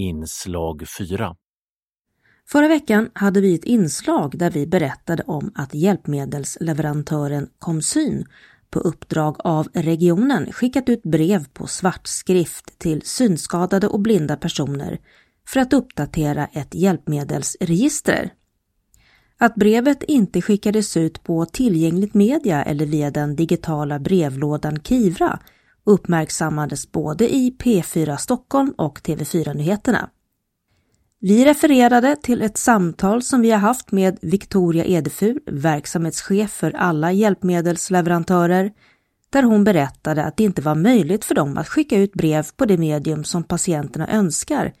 [0.00, 1.36] Inslag 4
[2.48, 8.24] Förra veckan hade vi ett inslag där vi berättade om att hjälpmedelsleverantören Komsyn
[8.70, 14.98] på uppdrag av regionen skickat ut brev på svartskrift till synskadade och blinda personer
[15.48, 18.32] för att uppdatera ett hjälpmedelsregister.
[19.38, 25.38] Att brevet inte skickades ut på tillgängligt media eller via den digitala brevlådan Kivra
[25.84, 30.10] uppmärksammades både i P4 Stockholm och TV4 Nyheterna.
[31.20, 37.12] Vi refererade till ett samtal som vi har haft med Victoria Edefur, verksamhetschef för alla
[37.12, 38.72] hjälpmedelsleverantörer,
[39.30, 42.64] där hon berättade att det inte var möjligt för dem att skicka ut brev på
[42.64, 44.72] det medium som patienterna önskar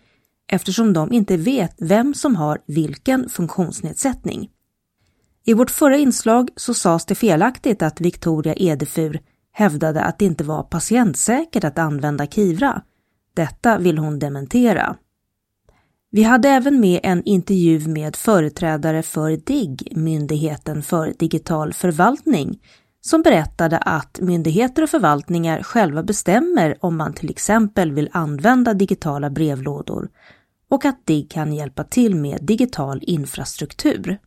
[0.52, 4.50] eftersom de inte vet vem som har vilken funktionsnedsättning.
[5.44, 9.20] I vårt förra inslag så sades det felaktigt att Victoria Edefur
[9.60, 12.82] hävdade att det inte var patientsäkert att använda Kivra.
[13.34, 14.96] Detta vill hon dementera.
[16.10, 22.58] Vi hade även med en intervju med företrädare för DIGG, Myndigheten för digital förvaltning,
[23.00, 29.30] som berättade att myndigheter och förvaltningar själva bestämmer om man till exempel vill använda digitala
[29.30, 30.08] brevlådor
[30.70, 34.18] och att DIGG kan hjälpa till med digital infrastruktur.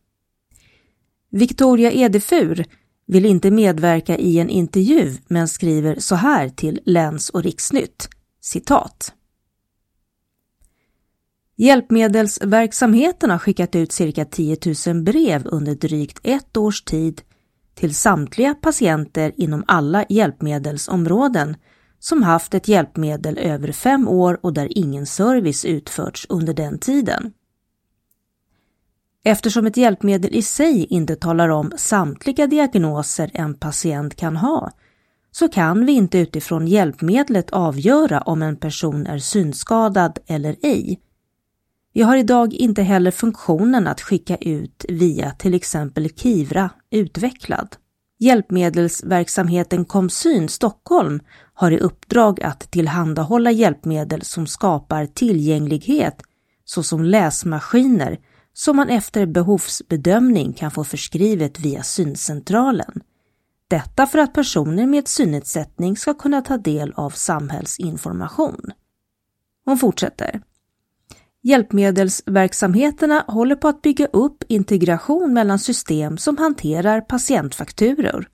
[1.30, 2.64] Victoria Edefur
[3.06, 8.08] vill inte medverka i en intervju men skriver så här till Läns och riksnytt,
[8.40, 9.12] citat.
[11.56, 17.22] Hjälpmedelsverksamheten har skickat ut cirka 10 000 brev under drygt ett års tid
[17.74, 21.56] till samtliga patienter inom alla hjälpmedelsområden
[21.98, 27.32] som haft ett hjälpmedel över fem år och där ingen service utförts under den tiden.
[29.26, 34.70] Eftersom ett hjälpmedel i sig inte talar om samtliga diagnoser en patient kan ha
[35.30, 41.00] så kan vi inte utifrån hjälpmedlet avgöra om en person är synskadad eller ej.
[41.92, 47.76] Vi har idag inte heller funktionen att skicka ut via till exempel Kivra utvecklad.
[48.18, 51.20] Hjälpmedelsverksamheten Komsyn Stockholm
[51.54, 56.22] har i uppdrag att tillhandahålla hjälpmedel som skapar tillgänglighet
[56.64, 58.18] såsom läsmaskiner
[58.54, 63.02] som man efter behovsbedömning kan få förskrivet via syncentralen.
[63.68, 68.70] Detta för att personer med synnedsättning ska kunna ta del av samhällsinformation.
[69.64, 70.40] Hon fortsätter.
[71.42, 78.28] Hjälpmedelsverksamheterna håller på att bygga upp integration mellan system som hanterar patientfakturor.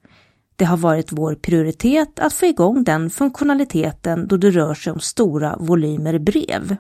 [0.56, 5.00] Det har varit vår prioritet att få igång den funktionaliteten då det rör sig om
[5.00, 6.76] stora volymer brev.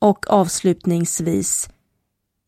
[0.00, 1.68] Och avslutningsvis,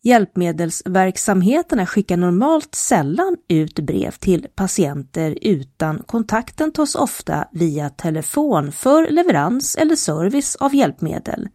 [0.06, 9.10] Hjälpmedelsverksamheterna skickar normalt sällan ut brev till patienter utan kontakten tas ofta via telefon för
[9.10, 11.48] leverans eller service av hjälpmedel.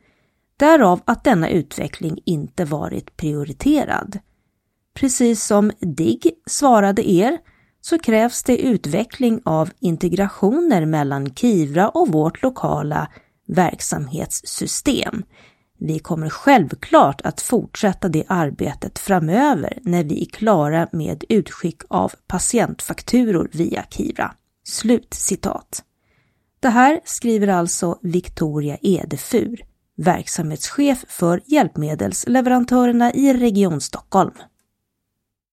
[0.57, 4.19] Därav att denna utveckling inte varit prioriterad.
[4.94, 7.38] Precis som DIGG svarade er
[7.81, 13.07] så krävs det utveckling av integrationer mellan Kivra och vårt lokala
[13.47, 15.23] verksamhetssystem.
[15.84, 22.12] Vi kommer självklart att fortsätta det arbetet framöver när vi är klara med utskick av
[22.28, 24.34] patientfakturor via Kivra.
[24.64, 25.84] Slut citat.
[26.59, 29.62] Det här skriver alltså Victoria Edefur,
[29.97, 34.34] verksamhetschef för hjälpmedelsleverantörerna i Region Stockholm.